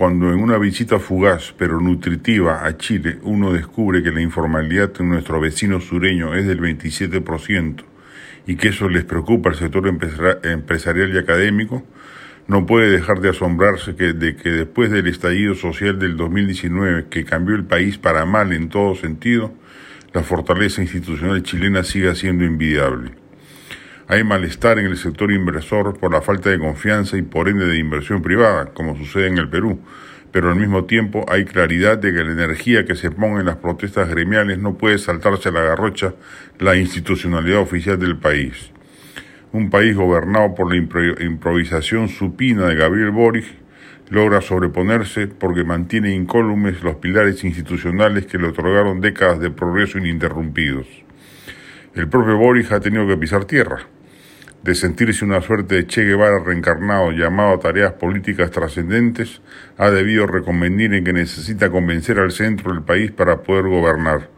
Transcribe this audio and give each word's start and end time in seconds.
cuando 0.00 0.32
en 0.32 0.40
una 0.40 0.56
visita 0.56 0.98
fugaz 0.98 1.52
pero 1.58 1.78
nutritiva 1.78 2.64
a 2.64 2.78
Chile 2.78 3.18
uno 3.20 3.52
descubre 3.52 4.02
que 4.02 4.10
la 4.10 4.22
informalidad 4.22 4.92
en 4.98 5.10
nuestro 5.10 5.38
vecino 5.42 5.78
sureño 5.78 6.34
es 6.34 6.46
del 6.46 6.58
27% 6.58 7.84
y 8.46 8.56
que 8.56 8.68
eso 8.68 8.88
les 8.88 9.04
preocupa 9.04 9.50
al 9.50 9.56
sector 9.56 9.86
empresarial 9.88 11.14
y 11.14 11.18
académico, 11.18 11.84
no 12.48 12.64
puede 12.64 12.88
dejar 12.88 13.20
de 13.20 13.28
asombrarse 13.28 13.94
que, 13.94 14.14
de 14.14 14.36
que 14.36 14.48
después 14.48 14.90
del 14.90 15.06
estallido 15.06 15.54
social 15.54 15.98
del 15.98 16.16
2019 16.16 17.08
que 17.10 17.26
cambió 17.26 17.54
el 17.54 17.64
país 17.64 17.98
para 17.98 18.24
mal 18.24 18.54
en 18.54 18.70
todo 18.70 18.94
sentido, 18.94 19.52
la 20.14 20.22
fortaleza 20.22 20.80
institucional 20.80 21.42
chilena 21.42 21.84
siga 21.84 22.14
siendo 22.14 22.46
envidiable. 22.46 23.10
Hay 24.12 24.24
malestar 24.24 24.80
en 24.80 24.86
el 24.86 24.96
sector 24.96 25.30
inversor 25.30 25.96
por 25.96 26.10
la 26.10 26.20
falta 26.20 26.50
de 26.50 26.58
confianza 26.58 27.16
y 27.16 27.22
por 27.22 27.48
ende 27.48 27.64
de 27.66 27.78
inversión 27.78 28.22
privada, 28.22 28.72
como 28.74 28.96
sucede 28.96 29.28
en 29.28 29.38
el 29.38 29.48
Perú, 29.48 29.78
pero 30.32 30.50
al 30.50 30.56
mismo 30.56 30.84
tiempo 30.84 31.24
hay 31.28 31.44
claridad 31.44 31.96
de 31.96 32.12
que 32.12 32.24
la 32.24 32.32
energía 32.32 32.84
que 32.84 32.96
se 32.96 33.12
ponga 33.12 33.38
en 33.38 33.46
las 33.46 33.58
protestas 33.58 34.08
gremiales 34.08 34.58
no 34.58 34.76
puede 34.76 34.98
saltarse 34.98 35.50
a 35.50 35.52
la 35.52 35.60
garrocha 35.62 36.14
la 36.58 36.74
institucionalidad 36.74 37.60
oficial 37.60 38.00
del 38.00 38.16
país. 38.16 38.72
Un 39.52 39.70
país 39.70 39.94
gobernado 39.94 40.56
por 40.56 40.74
la 40.74 40.84
improvisación 41.20 42.08
supina 42.08 42.66
de 42.66 42.74
Gabriel 42.74 43.12
Boric 43.12 43.46
logra 44.08 44.40
sobreponerse 44.40 45.28
porque 45.28 45.62
mantiene 45.62 46.12
incólumes 46.12 46.82
los 46.82 46.96
pilares 46.96 47.44
institucionales 47.44 48.26
que 48.26 48.38
le 48.38 48.48
otorgaron 48.48 49.00
décadas 49.00 49.38
de 49.38 49.52
progreso 49.52 49.98
ininterrumpidos. 49.98 50.88
El 51.94 52.08
propio 52.08 52.36
Boric 52.38 52.72
ha 52.72 52.80
tenido 52.80 53.06
que 53.06 53.16
pisar 53.16 53.44
tierra 53.44 53.86
de 54.62 54.74
sentirse 54.74 55.24
una 55.24 55.40
suerte 55.40 55.76
de 55.76 55.86
Che 55.86 56.04
Guevara 56.04 56.38
reencarnado 56.38 57.12
llamado 57.12 57.54
a 57.54 57.60
tareas 57.60 57.94
políticas 57.94 58.50
trascendentes, 58.50 59.40
ha 59.78 59.90
debido 59.90 60.26
reconvenir 60.26 60.92
en 60.94 61.04
que 61.04 61.12
necesita 61.12 61.70
convencer 61.70 62.18
al 62.18 62.30
centro 62.30 62.72
del 62.72 62.82
país 62.82 63.10
para 63.10 63.42
poder 63.42 63.64
gobernar. 63.64 64.28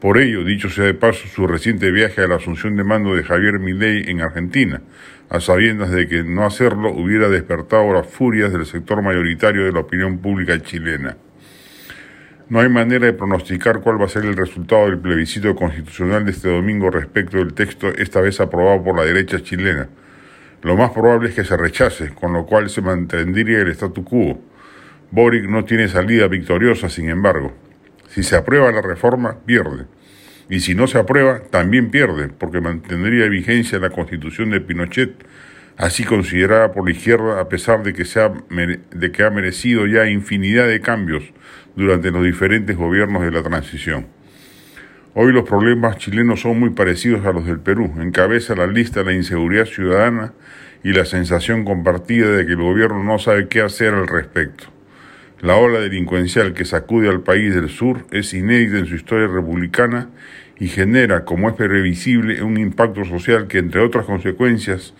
Por 0.00 0.18
ello, 0.18 0.44
dicho 0.44 0.68
sea 0.68 0.84
de 0.84 0.94
paso, 0.94 1.26
su 1.26 1.46
reciente 1.46 1.90
viaje 1.90 2.20
a 2.20 2.28
la 2.28 2.36
asunción 2.36 2.76
de 2.76 2.84
mando 2.84 3.14
de 3.14 3.24
Javier 3.24 3.58
Milei 3.58 4.10
en 4.10 4.20
Argentina, 4.20 4.82
a 5.30 5.40
sabiendas 5.40 5.90
de 5.90 6.06
que 6.06 6.22
no 6.22 6.44
hacerlo 6.44 6.90
hubiera 6.92 7.28
despertado 7.28 7.92
las 7.92 8.06
furias 8.06 8.52
del 8.52 8.66
sector 8.66 9.02
mayoritario 9.02 9.64
de 9.64 9.72
la 9.72 9.80
opinión 9.80 10.18
pública 10.18 10.60
chilena. 10.60 11.16
No 12.46 12.60
hay 12.60 12.68
manera 12.68 13.06
de 13.06 13.14
pronosticar 13.14 13.80
cuál 13.80 13.98
va 13.98 14.04
a 14.04 14.08
ser 14.08 14.26
el 14.26 14.36
resultado 14.36 14.84
del 14.84 14.98
plebiscito 14.98 15.56
constitucional 15.56 16.26
de 16.26 16.32
este 16.32 16.50
domingo 16.50 16.90
respecto 16.90 17.38
del 17.38 17.54
texto 17.54 17.88
esta 17.88 18.20
vez 18.20 18.38
aprobado 18.38 18.84
por 18.84 18.96
la 18.96 19.04
derecha 19.04 19.42
chilena. 19.42 19.88
Lo 20.60 20.76
más 20.76 20.90
probable 20.90 21.30
es 21.30 21.34
que 21.34 21.44
se 21.44 21.56
rechace, 21.56 22.10
con 22.10 22.34
lo 22.34 22.44
cual 22.44 22.68
se 22.68 22.82
mantendría 22.82 23.60
el 23.60 23.68
statu 23.68 24.04
quo. 24.04 24.42
Boric 25.10 25.48
no 25.48 25.64
tiene 25.64 25.88
salida 25.88 26.28
victoriosa, 26.28 26.90
sin 26.90 27.08
embargo. 27.08 27.54
Si 28.08 28.22
se 28.22 28.36
aprueba 28.36 28.70
la 28.72 28.82
reforma, 28.82 29.38
pierde. 29.46 29.86
Y 30.50 30.60
si 30.60 30.74
no 30.74 30.86
se 30.86 30.98
aprueba, 30.98 31.40
también 31.50 31.90
pierde, 31.90 32.28
porque 32.28 32.60
mantendría 32.60 33.26
vigencia 33.28 33.78
la 33.78 33.88
constitución 33.88 34.50
de 34.50 34.60
Pinochet, 34.60 35.12
así 35.76 36.04
considerada 36.04 36.72
por 36.72 36.84
la 36.84 36.92
izquierda 36.92 37.40
a 37.40 37.48
pesar 37.48 37.82
de 37.82 37.92
que, 37.92 38.04
se 38.04 38.20
ha, 38.20 38.32
de 38.50 39.12
que 39.12 39.22
ha 39.22 39.30
merecido 39.30 39.86
ya 39.86 40.08
infinidad 40.08 40.68
de 40.68 40.80
cambios 40.80 41.24
durante 41.76 42.10
los 42.10 42.24
diferentes 42.24 42.76
gobiernos 42.76 43.22
de 43.22 43.30
la 43.30 43.42
transición. 43.42 44.06
Hoy 45.14 45.32
los 45.32 45.48
problemas 45.48 45.98
chilenos 45.98 46.40
son 46.40 46.58
muy 46.58 46.70
parecidos 46.70 47.24
a 47.24 47.32
los 47.32 47.46
del 47.46 47.60
Perú. 47.60 47.92
Encabeza 48.00 48.56
la 48.56 48.66
lista 48.66 49.04
la 49.04 49.12
inseguridad 49.12 49.64
ciudadana 49.64 50.32
y 50.82 50.92
la 50.92 51.04
sensación 51.04 51.64
compartida 51.64 52.30
de 52.30 52.46
que 52.46 52.52
el 52.52 52.58
gobierno 52.58 53.02
no 53.04 53.18
sabe 53.18 53.46
qué 53.48 53.60
hacer 53.60 53.94
al 53.94 54.08
respecto. 54.08 54.64
La 55.40 55.56
ola 55.56 55.78
delincuencial 55.78 56.52
que 56.52 56.64
sacude 56.64 57.08
al 57.08 57.20
país 57.20 57.54
del 57.54 57.68
sur 57.68 58.06
es 58.10 58.34
inédita 58.34 58.78
en 58.78 58.86
su 58.86 58.96
historia 58.96 59.28
republicana 59.28 60.08
y 60.58 60.68
genera, 60.68 61.24
como 61.24 61.48
es 61.48 61.54
previsible, 61.54 62.42
un 62.42 62.56
impacto 62.56 63.04
social 63.04 63.46
que, 63.46 63.58
entre 63.58 63.82
otras 63.82 64.06
consecuencias, 64.06 64.94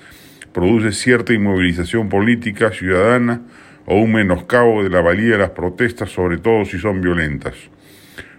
produce 0.55 0.93
cierta 0.93 1.35
inmovilización 1.35 2.09
política 2.09 2.71
ciudadana 2.71 3.43
o 3.85 3.97
un 3.97 4.13
menoscabo 4.13 4.83
de 4.83 4.89
la 4.89 5.03
valía 5.03 5.33
de 5.33 5.39
las 5.39 5.51
protestas, 5.51 6.11
sobre 6.11 6.39
todo 6.39 6.65
si 6.65 6.79
son 6.79 7.03
violentas. 7.03 7.55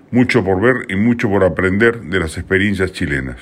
Mucho 0.10 0.44
por 0.44 0.62
ver 0.62 0.90
y 0.90 0.96
mucho 0.96 1.30
por 1.30 1.44
aprender 1.44 2.00
de 2.02 2.20
las 2.20 2.38
experiencias 2.38 2.94
chilenas. 2.94 3.38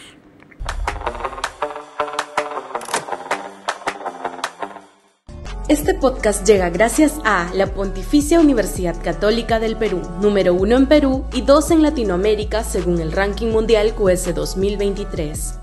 Este 5.69 5.93
podcast 5.93 6.45
llega 6.45 6.69
gracias 6.69 7.21
a 7.23 7.49
la 7.53 7.67
Pontificia 7.67 8.39
Universidad 8.39 9.01
Católica 9.01 9.59
del 9.59 9.77
Perú, 9.77 10.01
número 10.19 10.53
uno 10.53 10.75
en 10.75 10.87
Perú 10.87 11.25
y 11.31 11.41
dos 11.41 11.71
en 11.71 11.81
Latinoamérica 11.81 12.63
según 12.63 12.99
el 12.99 13.11
ranking 13.11 13.47
mundial 13.47 13.93
QS 13.95 14.35
2023. 14.35 15.62